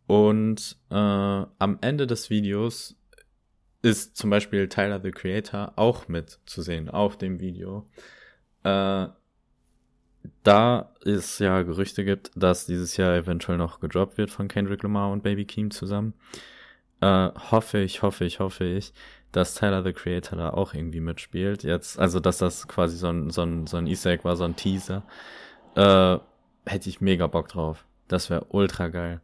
Und 0.07 0.77
äh, 0.91 0.95
am 0.95 1.79
Ende 1.81 2.07
des 2.07 2.31
Videos 2.31 2.97
ist 3.83 4.17
zum 4.17 4.31
Beispiel 4.31 4.69
Tyler 4.69 5.01
the 5.03 5.11
Creator 5.11 5.73
auch 5.77 6.09
mit 6.09 6.39
zu 6.47 6.63
sehen 6.63 6.89
auf 6.89 7.19
dem 7.19 7.41
Video. 7.41 7.89
Äh, 8.63 9.09
da 10.43 10.95
es 11.05 11.39
ja 11.39 11.63
Gerüchte 11.63 12.05
gibt, 12.05 12.31
dass 12.35 12.67
dieses 12.67 12.97
Jahr 12.97 13.15
eventuell 13.15 13.59
noch 13.59 13.81
gedroppt 13.81 14.19
wird 14.19 14.31
von 14.31 14.49
Kendrick 14.49 14.83
Lamar 14.83 15.11
und 15.11 15.23
Baby 15.23 15.45
Keem 15.45 15.71
zusammen, 15.71 16.15
äh, 17.01 17.31
hoffe 17.51 17.79
ich, 17.79 18.03
hoffe 18.03 18.25
ich, 18.25 18.41
hoffe 18.41 18.65
ich, 18.65 18.93
dass 19.33 19.55
Tyler 19.55 19.83
the 19.83 19.93
Creator 19.93 20.39
da 20.39 20.51
auch 20.51 20.75
irgendwie 20.75 21.01
mitspielt. 21.01 21.63
Jetzt, 21.63 21.99
also 21.99 22.21
dass 22.21 22.39
das 22.39 22.69
quasi 22.69 22.97
so 22.97 23.09
ein, 23.09 23.31
so 23.31 23.43
ein, 23.43 23.67
so 23.67 23.77
ein 23.77 23.87
Easter 23.87 24.11
Egg 24.11 24.25
war, 24.25 24.37
so 24.37 24.45
ein 24.45 24.57
Teaser. 24.57 25.03
Äh, 25.75 26.19
hätte 26.65 26.89
ich 26.89 27.01
mega 27.01 27.27
Bock 27.27 27.49
drauf. 27.49 27.85
Das 28.09 28.31
wäre 28.31 28.47
ultra 28.51 28.89
geil. 28.89 29.21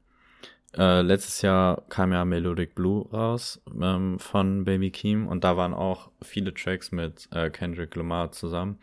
Äh, 0.76 1.02
letztes 1.02 1.42
Jahr 1.42 1.82
kam 1.88 2.12
ja 2.12 2.24
Melodic 2.24 2.74
Blue 2.74 3.08
raus 3.10 3.60
ähm, 3.80 4.18
von 4.18 4.64
Baby 4.64 4.90
Keem 4.90 5.28
und 5.28 5.44
da 5.44 5.56
waren 5.56 5.74
auch 5.74 6.10
viele 6.22 6.54
Tracks 6.54 6.92
mit 6.92 7.28
äh, 7.32 7.50
Kendrick 7.50 7.94
Lamar 7.94 8.32
zusammen. 8.32 8.78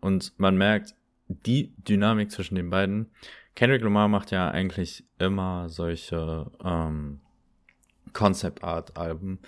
Und 0.00 0.32
man 0.38 0.58
merkt 0.58 0.94
die 1.28 1.72
Dynamik 1.78 2.30
zwischen 2.30 2.56
den 2.56 2.68
beiden. 2.68 3.10
Kendrick 3.54 3.82
Lamar 3.82 4.08
macht 4.08 4.30
ja 4.30 4.50
eigentlich 4.50 5.04
immer 5.18 5.68
solche 5.68 6.50
ähm, 6.62 7.20
Concept 8.12 8.62
Art 8.62 8.96
Alben, 8.98 9.38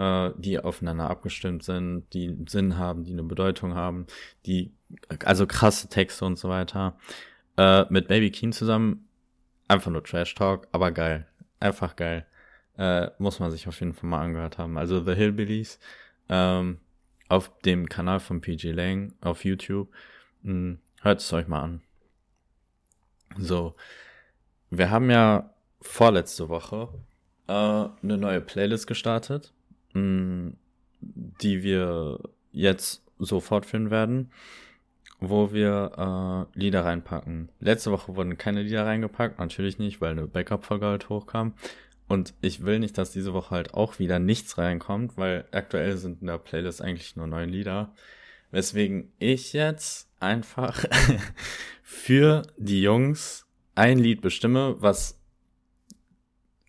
äh, 0.00 0.32
die 0.38 0.58
aufeinander 0.58 1.10
abgestimmt 1.10 1.62
sind, 1.62 2.06
die 2.14 2.34
Sinn 2.48 2.78
haben, 2.78 3.04
die 3.04 3.12
eine 3.12 3.22
Bedeutung 3.22 3.74
haben, 3.74 4.06
die 4.46 4.72
also 5.24 5.46
krasse 5.46 5.88
Texte 5.88 6.24
und 6.24 6.38
so 6.38 6.48
weiter. 6.48 6.96
Äh, 7.58 7.84
mit 7.90 8.08
Baby 8.08 8.30
Keem 8.30 8.52
zusammen 8.52 9.06
einfach 9.68 9.90
nur 9.90 10.02
Trash 10.02 10.34
Talk, 10.34 10.68
aber 10.72 10.90
geil. 10.90 11.26
Einfach 11.60 11.96
geil. 11.96 12.26
Äh, 12.78 13.10
muss 13.18 13.40
man 13.40 13.50
sich 13.50 13.68
auf 13.68 13.78
jeden 13.80 13.92
Fall 13.92 14.08
mal 14.08 14.22
angehört 14.22 14.56
haben. 14.56 14.78
Also 14.78 15.04
The 15.04 15.14
Hillbillies 15.14 15.78
ähm, 16.30 16.78
auf 17.28 17.50
dem 17.60 17.88
Kanal 17.88 18.20
von 18.20 18.40
PG 18.40 18.72
Lang 18.72 19.12
auf 19.20 19.44
YouTube. 19.44 19.90
Hm, 20.42 20.78
hört 21.02 21.20
es 21.20 21.32
euch 21.34 21.46
mal 21.46 21.62
an. 21.62 21.82
So, 23.36 23.76
wir 24.70 24.90
haben 24.90 25.10
ja 25.10 25.54
vorletzte 25.82 26.48
Woche 26.48 26.88
äh, 27.48 27.52
eine 27.52 28.16
neue 28.16 28.40
Playlist 28.40 28.86
gestartet, 28.86 29.52
die 29.94 31.62
wir 31.62 32.18
jetzt 32.52 33.02
so 33.18 33.40
fortführen 33.40 33.90
werden 33.90 34.30
wo 35.20 35.52
wir 35.52 36.48
äh, 36.54 36.58
Lieder 36.58 36.84
reinpacken. 36.84 37.50
Letzte 37.60 37.92
Woche 37.92 38.16
wurden 38.16 38.38
keine 38.38 38.62
Lieder 38.62 38.86
reingepackt, 38.86 39.38
natürlich 39.38 39.78
nicht, 39.78 40.00
weil 40.00 40.12
eine 40.12 40.26
Backup-Folge 40.26 40.86
halt 40.86 41.08
hochkam. 41.08 41.54
Und 42.08 42.34
ich 42.40 42.64
will 42.64 42.80
nicht, 42.80 42.98
dass 42.98 43.12
diese 43.12 43.34
Woche 43.34 43.50
halt 43.50 43.74
auch 43.74 43.98
wieder 43.98 44.18
nichts 44.18 44.58
reinkommt, 44.58 45.16
weil 45.16 45.44
aktuell 45.52 45.96
sind 45.96 46.22
in 46.22 46.26
der 46.26 46.38
Playlist 46.38 46.82
eigentlich 46.82 47.14
nur 47.16 47.26
neun 47.26 47.50
Lieder. 47.50 47.92
Weswegen 48.50 49.12
ich 49.18 49.52
jetzt 49.52 50.08
einfach 50.18 50.84
für 51.82 52.42
die 52.56 52.82
Jungs 52.82 53.46
ein 53.74 53.98
Lied 53.98 54.22
bestimme, 54.22 54.76
was 54.80 55.20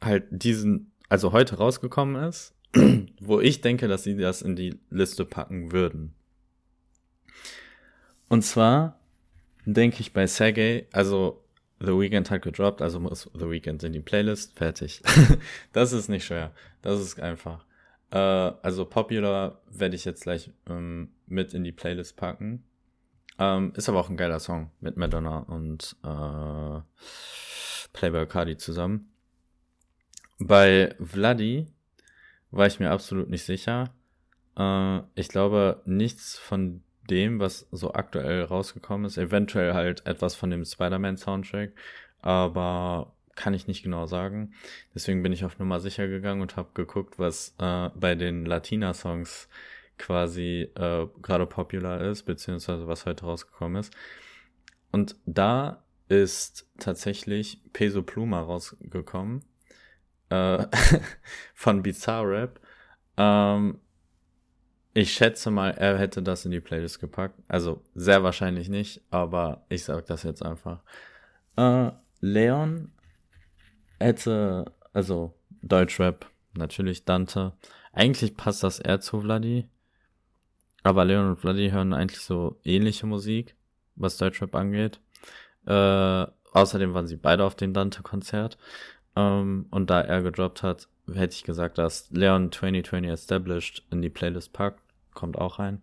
halt 0.02 0.26
diesen, 0.30 0.92
also 1.10 1.32
heute 1.32 1.56
rausgekommen 1.56 2.22
ist, 2.24 2.54
wo 3.20 3.40
ich 3.40 3.62
denke, 3.62 3.88
dass 3.88 4.04
sie 4.04 4.16
das 4.16 4.42
in 4.42 4.56
die 4.56 4.80
Liste 4.90 5.26
packen 5.26 5.72
würden. 5.72 6.14
Und 8.30 8.44
zwar 8.44 9.00
denke 9.66 10.02
ich 10.02 10.14
bei 10.14 10.26
Sergey, 10.28 10.88
also 10.92 11.44
The 11.80 11.98
Weeknd 11.98 12.30
hat 12.30 12.44
gedroppt, 12.44 12.82
also 12.82 13.00
muss 13.00 13.30
The 13.34 13.50
Weeknd 13.50 13.84
in 13.84 13.94
die 13.94 14.00
Playlist, 14.00 14.58
fertig. 14.58 15.02
das 15.74 15.94
ist 15.94 16.10
nicht 16.10 16.26
schwer. 16.26 16.52
Das 16.82 17.00
ist 17.00 17.20
einfach. 17.20 17.66
Äh, 18.12 18.18
also 18.18 18.86
Popular 18.86 19.62
werde 19.70 19.96
ich 19.96 20.06
jetzt 20.06 20.24
gleich 20.24 20.52
ähm, 20.70 21.10
mit 21.28 21.54
in 21.54 21.64
die 21.64 21.72
Playlist 21.72 22.18
packen. 22.18 22.64
Ähm, 23.40 23.74
ist 23.76 23.90
aber 23.90 24.00
auch 24.00 24.10
ein 24.10 24.18
geiler 24.18 24.40
Song 24.40 24.70
mit 24.80 24.98
Madonna 24.98 25.40
und 25.40 25.96
äh, 26.04 26.82
Playboy 27.94 28.28
Cardi 28.28 28.58
zusammen. 28.58 29.12
Bei 30.40 30.96
Vladi 31.00 31.68
war 32.52 32.68
ich 32.68 32.80
mir 32.80 32.92
absolut 32.92 33.30
nicht 33.30 33.44
sicher. 33.44 33.94
Äh, 34.58 35.00
ich 35.16 35.30
glaube, 35.30 35.82
nichts 35.86 36.38
von 36.38 36.84
dem, 37.10 37.40
was 37.40 37.68
so 37.72 37.94
aktuell 37.94 38.44
rausgekommen 38.44 39.06
ist. 39.06 39.18
Eventuell 39.18 39.74
halt 39.74 40.06
etwas 40.06 40.36
von 40.36 40.50
dem 40.50 40.64
Spider-Man-Soundtrack, 40.64 41.72
aber 42.22 43.14
kann 43.36 43.54
ich 43.54 43.68
nicht 43.68 43.84
genau 43.84 44.06
sagen. 44.06 44.54
Deswegen 44.94 45.24
bin 45.24 45.34
ich 45.34 45.46
auf 45.46 45.58
Nummer 45.58 45.80
sicher 45.80 46.08
gegangen 46.08 46.42
und 46.42 46.58
habe 46.58 46.70
geguckt, 46.74 47.18
was 47.18 47.56
äh, 47.60 47.90
bei 47.96 48.16
den 48.16 48.46
Latina-Songs 48.46 49.48
quasi 49.98 50.70
äh, 50.76 51.08
gerade 51.22 51.46
popular 51.46 52.02
ist, 52.02 52.24
beziehungsweise 52.24 52.88
was 52.88 53.06
heute 53.06 53.26
rausgekommen 53.26 53.80
ist. 53.80 53.94
Und 54.92 55.16
da 55.26 55.84
ist 56.10 56.70
tatsächlich 56.78 57.62
Peso 57.72 58.04
Pluma 58.04 58.42
rausgekommen 58.42 59.44
äh, 60.32 60.66
von 61.54 61.84
Bizarrap. 61.84 62.60
Ähm, 63.18 63.80
ich 64.94 65.14
schätze 65.14 65.52
mal, 65.52 65.72
er 65.72 65.98
hätte 65.98 66.22
das 66.24 66.46
in 66.46 66.52
die 66.52 66.60
Playlist 66.60 67.00
gepackt. 67.00 67.40
Also 67.48 67.82
sehr 67.96 68.24
wahrscheinlich 68.24 68.70
nicht, 68.70 69.02
aber 69.10 69.66
ich 69.70 69.84
sag 69.84 70.06
das 70.08 70.24
jetzt 70.24 70.44
einfach. 70.44 70.82
Äh, 71.56 71.92
Leon 72.20 72.92
hätte, 74.00 74.66
also 74.94 75.34
Deutschrap, 75.62 76.30
natürlich 76.54 77.06
Dante. 77.06 77.54
Eigentlich 77.94 78.36
passt 78.36 78.64
das 78.64 78.80
eher 78.80 79.00
zu 79.00 79.22
Vladi. 79.22 79.70
Aber 80.84 81.06
Leon 81.06 81.30
und 81.30 81.40
Vladi 81.40 81.70
hören 81.70 81.94
eigentlich 81.94 82.22
so 82.22 82.60
ähnliche 82.64 83.06
Musik, 83.06 83.56
was 83.96 84.18
Deutschrap 84.18 84.56
angeht. 84.56 85.00
Äh, 85.66 86.26
außerdem 86.54 86.94
waren 86.94 87.08
sie 87.08 87.18
beide 87.18 87.44
auf 87.44 87.56
dem 87.56 87.74
Dante-Konzert. 87.74 88.58
Ähm, 89.22 89.66
und 89.72 89.90
da 89.90 90.02
er 90.02 90.22
gedroppt 90.22 90.64
hat, 90.64 90.88
hätte 91.14 91.36
ich 91.36 91.44
gesagt, 91.44 91.78
dass 91.78 92.10
Leon 92.12 92.52
2020 92.52 93.12
Established 93.12 93.84
in 93.92 94.02
die 94.02 94.10
Playlist 94.10 94.54
packt. 94.54 94.82
Kommt 95.14 95.38
auch 95.38 95.60
rein. 95.60 95.82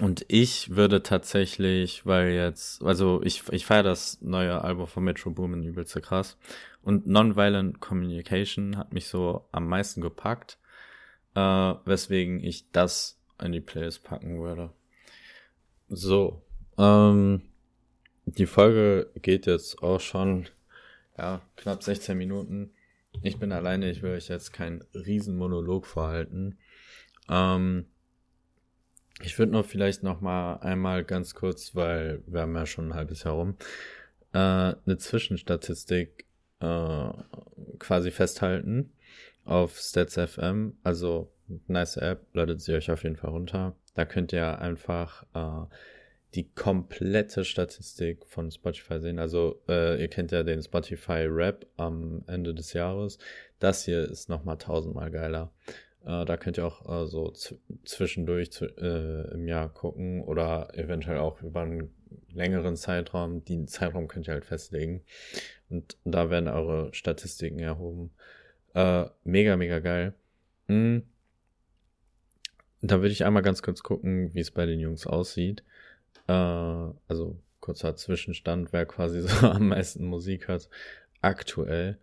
Und 0.00 0.24
ich 0.26 0.74
würde 0.74 1.02
tatsächlich, 1.02 2.04
weil 2.04 2.30
jetzt, 2.30 2.82
also 2.82 3.22
ich, 3.22 3.44
ich 3.52 3.64
feiere 3.64 3.84
das 3.84 4.20
neue 4.22 4.60
Album 4.62 4.88
von 4.88 5.04
Metro 5.04 5.30
Boomin 5.30 5.62
übelst 5.62 6.00
krass. 6.02 6.36
Und 6.82 7.06
Nonviolent 7.06 7.80
Communication 7.80 8.76
hat 8.76 8.92
mich 8.92 9.06
so 9.06 9.46
am 9.52 9.68
meisten 9.68 10.00
gepackt, 10.00 10.58
äh, 11.34 11.40
weswegen 11.40 12.42
ich 12.42 12.70
das 12.72 13.20
in 13.40 13.52
die 13.52 13.60
Playlist 13.60 14.02
packen 14.02 14.42
würde. 14.42 14.70
So, 15.88 16.42
ähm, 16.76 17.42
die 18.26 18.46
Folge 18.46 19.10
geht 19.22 19.46
jetzt 19.46 19.82
auch 19.82 20.00
schon, 20.00 20.48
ja, 21.16 21.42
knapp 21.56 21.82
16 21.82 22.16
Minuten. 22.16 22.72
Ich 23.22 23.38
bin 23.38 23.52
alleine, 23.52 23.90
ich 23.90 24.02
will 24.02 24.12
euch 24.12 24.28
jetzt 24.28 24.52
keinen 24.52 24.82
riesen 24.94 25.36
Monolog 25.36 25.86
vorhalten. 25.86 26.58
Ähm, 27.28 27.86
ich 29.22 29.38
würde 29.38 29.52
noch 29.52 29.64
vielleicht 29.64 30.02
noch 30.02 30.20
mal 30.20 30.56
einmal 30.56 31.04
ganz 31.04 31.34
kurz, 31.34 31.74
weil 31.74 32.22
wir 32.26 32.42
haben 32.42 32.56
ja 32.56 32.66
schon 32.66 32.88
ein 32.88 32.94
halbes 32.94 33.22
Jahr 33.22 33.34
rum, 33.34 33.56
äh, 34.32 34.38
eine 34.38 34.98
Zwischenstatistik 34.98 36.26
äh, 36.60 37.10
quasi 37.78 38.10
festhalten 38.10 38.92
auf 39.44 39.78
StatsFM. 39.78 40.72
Also 40.82 41.32
nice 41.68 41.96
App, 41.96 42.26
ladet 42.32 42.60
sie 42.60 42.74
euch 42.74 42.90
auf 42.90 43.04
jeden 43.04 43.16
Fall 43.16 43.30
runter. 43.30 43.76
Da 43.94 44.04
könnt 44.04 44.32
ihr 44.32 44.58
einfach 44.58 45.24
äh, 45.34 45.66
die 46.34 46.50
komplette 46.52 47.44
Statistik 47.44 48.26
von 48.26 48.50
Spotify 48.50 49.00
sehen. 49.00 49.18
Also 49.18 49.62
äh, 49.68 50.00
ihr 50.00 50.08
kennt 50.08 50.32
ja 50.32 50.42
den 50.42 50.62
Spotify 50.62 51.26
Rap 51.28 51.66
am 51.76 52.22
Ende 52.26 52.54
des 52.54 52.72
Jahres. 52.72 53.18
Das 53.60 53.84
hier 53.84 54.02
ist 54.02 54.28
nochmal 54.28 54.58
tausendmal 54.58 55.10
geiler. 55.10 55.52
Äh, 56.04 56.24
da 56.24 56.36
könnt 56.36 56.58
ihr 56.58 56.66
auch 56.66 57.04
äh, 57.04 57.06
so 57.06 57.32
zwischendurch 57.84 58.50
äh, 58.62 59.32
im 59.32 59.46
Jahr 59.46 59.68
gucken 59.68 60.22
oder 60.22 60.68
eventuell 60.74 61.18
auch 61.18 61.40
über 61.42 61.62
einen 61.62 61.94
längeren 62.32 62.76
Zeitraum. 62.76 63.44
Den 63.44 63.68
Zeitraum 63.68 64.08
könnt 64.08 64.26
ihr 64.26 64.34
halt 64.34 64.44
festlegen. 64.44 65.02
Und 65.68 65.96
da 66.04 66.30
werden 66.30 66.48
eure 66.48 66.92
Statistiken 66.92 67.60
erhoben. 67.60 68.10
Äh, 68.74 69.06
mega, 69.22 69.56
mega 69.56 69.78
geil. 69.78 70.14
Mhm. 70.66 71.04
Da 72.82 73.00
würde 73.00 73.12
ich 73.12 73.24
einmal 73.24 73.42
ganz 73.42 73.62
kurz 73.62 73.82
gucken, 73.82 74.34
wie 74.34 74.40
es 74.40 74.50
bei 74.50 74.66
den 74.66 74.80
Jungs 74.80 75.06
aussieht. 75.06 75.62
Äh, 76.26 76.32
also 76.32 77.38
kurzer 77.60 77.96
Zwischenstand, 77.96 78.72
wer 78.72 78.86
quasi 78.86 79.20
so 79.26 79.46
am 79.46 79.68
meisten 79.68 80.04
Musik 80.06 80.48
hört 80.48 80.68
aktuell 81.22 81.98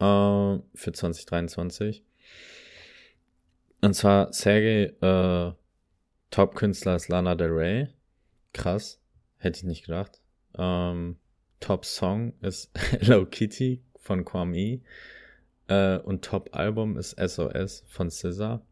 äh, 0.00 0.58
für 0.74 0.92
2023. 0.92 2.02
Und 3.80 3.94
zwar 3.94 4.32
Sergei, 4.32 4.92
äh, 5.00 5.52
Top-Künstler 6.30 6.96
ist 6.96 7.08
Lana 7.08 7.34
Del 7.34 7.50
Rey. 7.50 7.88
Krass. 8.52 9.00
Hätte 9.38 9.58
ich 9.58 9.64
nicht 9.64 9.86
gedacht. 9.86 10.20
Ähm, 10.56 11.16
Top-Song 11.60 12.34
ist 12.40 12.70
Hello 12.74 13.24
Kitty 13.24 13.82
von 13.96 14.24
Kwame. 14.24 14.80
Äh, 15.68 15.98
und 15.98 16.24
Top-Album 16.24 16.96
ist 16.96 17.16
SOS 17.18 17.84
von 17.88 18.10
SZA. 18.10 18.62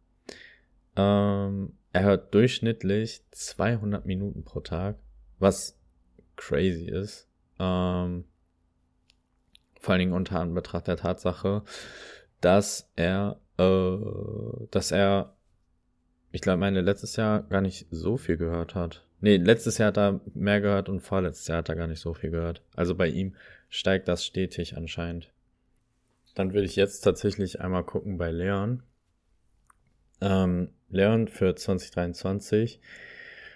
Ähm, 0.96 1.74
er 1.96 2.02
hört 2.02 2.34
durchschnittlich 2.34 3.22
200 3.30 4.04
Minuten 4.04 4.44
pro 4.44 4.60
Tag, 4.60 4.96
was 5.38 5.78
crazy 6.36 6.90
ist. 6.90 7.26
Ähm, 7.58 8.24
vor 9.80 9.92
allen 9.92 10.00
Dingen 10.00 10.12
unter 10.12 10.40
Anbetracht 10.40 10.88
der 10.88 10.98
Tatsache, 10.98 11.62
dass 12.42 12.90
er 12.96 13.40
äh, 13.56 13.96
dass 14.70 14.90
er, 14.92 15.34
ich 16.32 16.42
glaube, 16.42 16.58
meine 16.58 16.82
letztes 16.82 17.16
Jahr 17.16 17.44
gar 17.44 17.62
nicht 17.62 17.86
so 17.90 18.18
viel 18.18 18.36
gehört 18.36 18.74
hat. 18.74 19.06
Nee, 19.22 19.38
letztes 19.38 19.78
Jahr 19.78 19.88
hat 19.88 19.96
er 19.96 20.20
mehr 20.34 20.60
gehört 20.60 20.90
und 20.90 21.00
vorletztes 21.00 21.48
Jahr 21.48 21.58
hat 21.58 21.70
er 21.70 21.76
gar 21.76 21.86
nicht 21.86 22.00
so 22.00 22.12
viel 22.12 22.30
gehört. 22.30 22.60
Also 22.74 22.94
bei 22.94 23.08
ihm 23.08 23.34
steigt 23.70 24.06
das 24.08 24.22
stetig 24.22 24.76
anscheinend. 24.76 25.32
Dann 26.34 26.52
würde 26.52 26.66
ich 26.66 26.76
jetzt 26.76 27.00
tatsächlich 27.00 27.62
einmal 27.62 27.84
gucken 27.84 28.18
bei 28.18 28.30
Leon. 28.30 28.82
Ähm, 30.20 30.70
Leon 30.88 31.28
für 31.28 31.54
2023. 31.54 32.80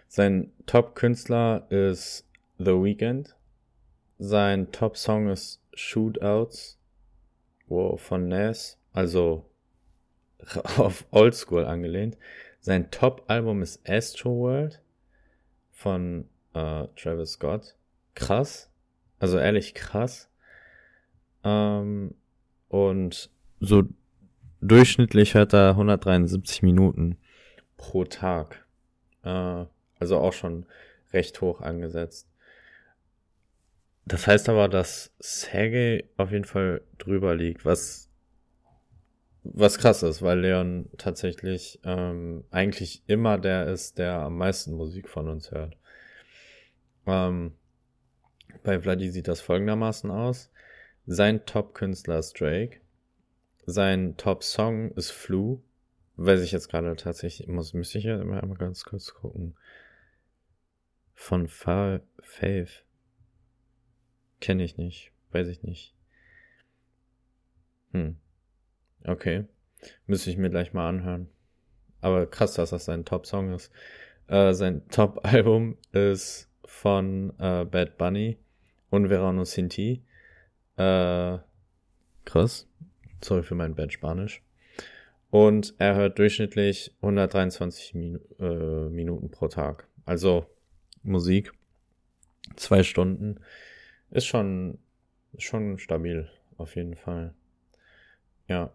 Sein 0.09 0.53
Top-Künstler 0.66 1.66
ist 1.70 2.27
The 2.59 2.73
Weeknd. 2.73 3.37
Sein 4.18 4.70
Top-Song 4.73 5.29
ist 5.29 5.62
Shootouts 5.73 6.79
wow, 7.68 8.01
von 8.01 8.29
Nas. 8.29 8.79
Also 8.92 9.46
auf 10.77 11.07
Oldschool 11.11 11.64
angelehnt. 11.64 12.18
Sein 12.61 12.90
Top-Album 12.90 13.62
ist 13.62 13.88
Astro 13.88 14.31
World 14.31 14.83
von 15.70 16.29
äh, 16.53 16.87
Travis 16.96 17.33
Scott. 17.33 17.77
Krass. 18.14 18.68
Also 19.18 19.38
ehrlich 19.38 19.75
krass. 19.75 20.29
Ähm, 21.44 22.14
und 22.68 23.31
so 23.61 23.85
durchschnittlich 24.61 25.35
hört 25.35 25.53
er 25.53 25.70
173 25.70 26.62
Minuten 26.62 27.16
pro 27.77 28.05
Tag. 28.05 28.64
Äh, 29.23 29.64
also 29.99 30.18
auch 30.18 30.33
schon 30.33 30.66
recht 31.12 31.40
hoch 31.40 31.61
angesetzt. 31.61 32.29
Das 34.07 34.27
heißt 34.27 34.49
aber, 34.49 34.68
dass 34.68 35.12
Sergey 35.18 36.09
auf 36.16 36.33
jeden 36.33 36.44
Fall 36.44 36.83
drüber 36.99 37.35
liegt, 37.35 37.64
was 37.64 38.11
was 39.42 39.79
krass 39.79 40.03
ist, 40.03 40.23
weil 40.23 40.40
Leon 40.40 40.90
tatsächlich 40.99 41.81
ähm, 41.85 42.44
eigentlich 42.51 43.03
immer 43.07 43.38
der 43.38 43.68
ist, 43.68 43.99
der 43.99 44.14
am 44.20 44.37
meisten 44.37 44.75
Musik 44.75 45.09
von 45.09 45.29
uns 45.29 45.51
hört. 45.51 45.77
Ähm, 47.07 47.53
bei 48.62 48.79
Vladi 48.81 49.11
sieht 49.11 49.29
das 49.29 49.40
folgendermaßen 49.40 50.11
aus. 50.11 50.51
Sein 51.07 51.46
Top-Künstler 51.46 52.18
ist 52.18 52.38
Drake. 52.38 52.81
Sein 53.70 54.16
Top-Song 54.16 54.90
ist 54.92 55.12
Flu. 55.12 55.62
Weiß 56.16 56.40
ich 56.42 56.50
jetzt 56.50 56.68
gerade 56.68 56.96
tatsächlich, 56.96 57.46
muss, 57.48 57.72
müsste 57.72 57.98
ich 57.98 58.04
ja 58.04 58.20
immer 58.20 58.42
einmal 58.42 58.59
ganz 58.59 58.85
kurz 58.85 59.14
gucken. 59.14 59.56
Von 61.14 61.46
Fa 61.46 62.00
Faith. 62.20 62.85
Kenne 64.40 64.64
ich 64.64 64.76
nicht. 64.76 65.12
Weiß 65.30 65.46
ich 65.46 65.62
nicht. 65.62 65.94
Hm. 67.92 68.16
Okay. 69.04 69.46
Müsste 70.06 70.30
ich 70.30 70.37
mir 70.37 70.50
gleich 70.50 70.72
mal 70.72 70.88
anhören. 70.88 71.28
Aber 72.00 72.26
krass, 72.26 72.54
dass 72.54 72.70
das 72.70 72.87
sein 72.87 73.04
Top-Song 73.04 73.52
ist. 73.52 73.70
Äh, 74.26 74.52
sein 74.52 74.87
Top-Album 74.88 75.78
ist 75.92 76.50
von 76.64 77.30
äh, 77.38 77.64
Bad 77.64 77.98
Bunny 77.98 78.38
und 78.90 79.11
Verano 79.11 79.44
Sinti. 79.44 80.02
Äh, 80.76 81.38
krass. 82.24 82.68
Sorry 83.22 83.42
für 83.42 83.54
mein 83.54 83.74
Bad 83.74 83.92
Spanisch. 83.92 84.42
Und 85.30 85.74
er 85.78 85.94
hört 85.94 86.18
durchschnittlich 86.18 86.96
123 87.02 87.94
Minu 87.94 88.18
äh, 88.40 88.88
Minuten 88.88 89.30
pro 89.30 89.48
Tag. 89.48 89.87
Also 90.04 90.46
Musik. 91.02 91.52
Zwei 92.56 92.83
Stunden. 92.83 93.40
Ist 94.11 94.26
schon, 94.26 94.78
schon 95.38 95.78
stabil, 95.78 96.28
auf 96.56 96.74
jeden 96.74 96.96
Fall. 96.96 97.35
Ja. 98.48 98.74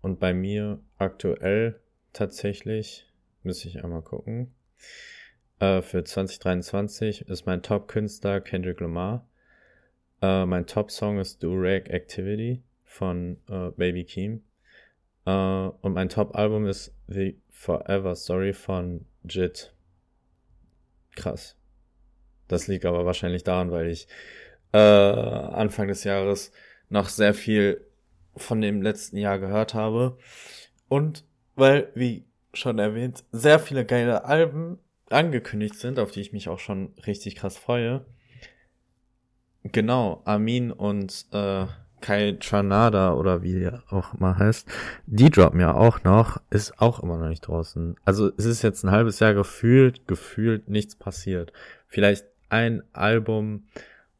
Und 0.00 0.18
bei 0.18 0.34
mir 0.34 0.80
aktuell 0.98 1.78
tatsächlich, 2.12 3.08
muss 3.44 3.64
ich 3.64 3.84
einmal 3.84 4.02
gucken, 4.02 4.52
äh, 5.60 5.80
für 5.82 6.02
2023 6.02 7.28
ist 7.28 7.46
mein 7.46 7.62
Top-Künstler 7.62 8.40
Kendrick 8.40 8.80
Lamar. 8.80 9.28
Äh, 10.20 10.44
mein 10.46 10.66
Top-Song 10.66 11.20
ist 11.20 11.40
Durag 11.44 11.88
Activity 11.90 12.64
von 12.92 13.38
äh, 13.48 13.70
Baby 13.70 14.04
Keem. 14.04 14.42
Äh, 15.24 15.30
und 15.30 15.94
mein 15.94 16.08
Top-Album 16.08 16.66
ist 16.66 16.94
The 17.08 17.40
Forever 17.48 18.14
Story 18.14 18.52
von 18.52 19.06
Jit. 19.24 19.74
Krass. 21.16 21.56
Das 22.48 22.68
liegt 22.68 22.84
aber 22.84 23.06
wahrscheinlich 23.06 23.44
daran, 23.44 23.70
weil 23.70 23.88
ich 23.88 24.08
äh, 24.72 24.78
Anfang 24.78 25.88
des 25.88 26.04
Jahres 26.04 26.52
noch 26.90 27.08
sehr 27.08 27.34
viel 27.34 27.86
von 28.36 28.60
dem 28.60 28.82
letzten 28.82 29.16
Jahr 29.16 29.38
gehört 29.38 29.74
habe. 29.74 30.18
Und 30.88 31.24
weil, 31.54 31.90
wie 31.94 32.26
schon 32.52 32.78
erwähnt, 32.78 33.24
sehr 33.32 33.58
viele 33.58 33.86
geile 33.86 34.24
Alben 34.24 34.78
angekündigt 35.08 35.76
sind, 35.76 35.98
auf 35.98 36.10
die 36.10 36.20
ich 36.20 36.32
mich 36.32 36.48
auch 36.48 36.58
schon 36.58 36.94
richtig 37.06 37.36
krass 37.36 37.56
freue. 37.56 38.04
Genau, 39.62 40.22
Armin 40.24 40.72
und 40.72 41.26
äh, 41.32 41.66
Kai 42.02 42.36
Tranada 42.38 43.14
oder 43.14 43.42
wie 43.42 43.60
der 43.60 43.82
auch 43.88 44.18
mal 44.18 44.36
heißt, 44.36 44.68
die 45.06 45.30
droppen 45.30 45.60
ja 45.60 45.74
auch 45.74 46.04
noch, 46.04 46.40
ist 46.50 46.78
auch 46.80 47.02
immer 47.02 47.16
noch 47.16 47.28
nicht 47.28 47.46
draußen. 47.46 47.96
Also 48.04 48.30
es 48.36 48.44
ist 48.44 48.60
jetzt 48.60 48.84
ein 48.84 48.90
halbes 48.90 49.20
Jahr 49.20 49.32
gefühlt, 49.32 50.06
gefühlt 50.06 50.68
nichts 50.68 50.96
passiert. 50.96 51.52
Vielleicht 51.86 52.26
ein 52.50 52.82
Album, 52.92 53.64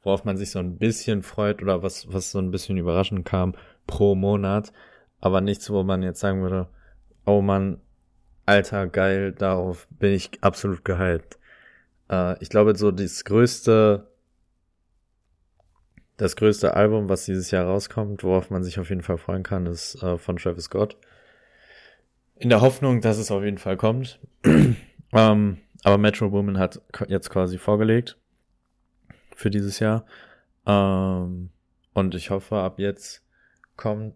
worauf 0.02 0.24
man 0.24 0.38
sich 0.38 0.50
so 0.50 0.58
ein 0.58 0.78
bisschen 0.78 1.22
freut 1.22 1.62
oder 1.62 1.82
was, 1.82 2.10
was 2.12 2.30
so 2.30 2.38
ein 2.38 2.50
bisschen 2.50 2.78
überraschend 2.78 3.26
kam 3.26 3.54
pro 3.86 4.14
Monat, 4.14 4.72
aber 5.20 5.40
nichts, 5.40 5.68
wo 5.70 5.82
man 5.82 6.02
jetzt 6.02 6.20
sagen 6.20 6.42
würde, 6.42 6.68
oh 7.26 7.42
man, 7.42 7.78
alter, 8.46 8.86
geil, 8.86 9.32
darauf 9.32 9.86
bin 9.90 10.12
ich 10.12 10.30
absolut 10.40 10.84
gehypt. 10.84 11.38
Äh, 12.10 12.42
ich 12.42 12.48
glaube, 12.48 12.76
so 12.76 12.90
das 12.90 13.24
größte, 13.24 14.08
das 16.16 16.37
größte 16.37 16.75
Album, 16.75 17.09
was 17.09 17.25
dieses 17.25 17.51
Jahr 17.51 17.66
rauskommt, 17.66 18.22
worauf 18.22 18.51
man 18.51 18.62
sich 18.62 18.79
auf 18.79 18.90
jeden 18.90 19.03
Fall 19.03 19.18
freuen 19.18 19.42
kann, 19.42 19.66
ist 19.66 20.03
äh, 20.03 20.18
von 20.18 20.37
Travis 20.37 20.64
Scott. 20.64 20.96
In 22.37 22.48
der 22.48 22.61
Hoffnung, 22.61 23.01
dass 23.01 23.18
es 23.18 23.31
auf 23.31 23.42
jeden 23.42 23.59
Fall 23.59 23.77
kommt. 23.77 24.20
ähm, 25.12 25.59
aber 25.85 25.98
Metro 25.98 26.31
Boomin 26.31 26.59
hat 26.59 26.81
jetzt 27.09 27.31
quasi 27.31 27.59
vorgelegt 27.59 28.18
für 29.35 29.51
dieses 29.51 29.79
Jahr. 29.79 30.07
Ähm, 30.66 31.51
und 31.94 32.14
ich 32.14 32.31
hoffe, 32.31 32.57
ab 32.57 32.79
jetzt 32.79 33.25
kommt 33.77 34.14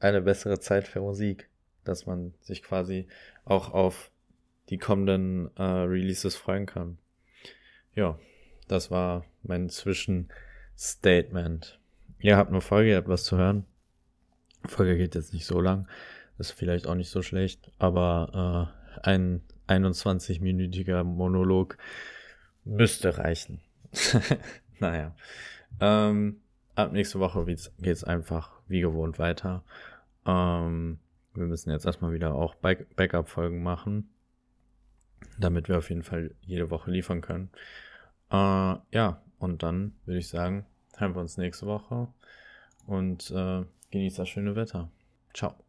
eine 0.00 0.20
bessere 0.22 0.60
Zeit 0.60 0.86
für 0.86 1.00
Musik, 1.00 1.48
dass 1.84 2.06
man 2.06 2.34
sich 2.40 2.62
quasi 2.62 3.08
auch 3.44 3.72
auf 3.72 4.10
die 4.68 4.78
kommenden 4.78 5.50
äh, 5.56 5.62
Releases 5.62 6.36
freuen 6.36 6.66
kann. 6.66 6.98
Ja, 7.94 8.18
das 8.68 8.90
war 8.90 9.24
mein 9.42 9.70
Zwischenstatement. 10.78 11.80
Ihr 12.20 12.36
habt 12.36 12.50
eine 12.50 12.60
Folge, 12.60 12.90
ihr 12.90 12.96
habt 12.96 13.08
was 13.08 13.24
zu 13.24 13.36
hören. 13.36 13.64
Die 14.64 14.70
Folge 14.70 14.96
geht 14.96 15.16
jetzt 15.16 15.32
nicht 15.32 15.44
so 15.44 15.60
lang, 15.60 15.88
ist 16.38 16.52
vielleicht 16.52 16.86
auch 16.86 16.94
nicht 16.94 17.10
so 17.10 17.20
schlecht, 17.20 17.72
aber 17.78 18.70
äh, 19.02 19.08
ein 19.08 19.42
21-minütiger 19.66 21.02
Monolog 21.02 21.78
müsste 22.64 23.18
reichen. 23.18 23.60
naja. 24.78 25.16
Ähm, 25.80 26.40
ab 26.76 26.92
nächste 26.92 27.18
Woche 27.18 27.44
geht's 27.44 28.04
einfach 28.04 28.52
wie 28.68 28.80
gewohnt 28.80 29.18
weiter. 29.18 29.64
Ähm, 30.26 31.00
wir 31.34 31.46
müssen 31.46 31.72
jetzt 31.72 31.86
erstmal 31.86 32.12
wieder 32.12 32.34
auch 32.34 32.54
Back 32.54 32.94
Backup-Folgen 32.94 33.64
machen, 33.64 34.10
damit 35.38 35.68
wir 35.68 35.78
auf 35.78 35.90
jeden 35.90 36.04
Fall 36.04 36.34
jede 36.42 36.70
Woche 36.70 36.92
liefern 36.92 37.20
können. 37.20 37.50
Äh, 38.30 38.76
ja, 38.92 39.20
und 39.38 39.62
dann 39.62 39.94
würde 40.04 40.18
ich 40.18 40.28
sagen, 40.28 40.66
hören 40.96 41.14
wir 41.14 41.20
uns 41.20 41.36
nächste 41.36 41.66
Woche 41.66 42.08
und 42.86 43.30
äh, 43.30 43.64
genießt 43.90 44.18
das 44.18 44.28
schöne 44.28 44.56
Wetter. 44.56 44.90
Ciao. 45.34 45.67